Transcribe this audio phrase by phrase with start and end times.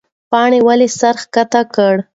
[0.31, 1.95] پاڼې ولې سر ښکته کړ؟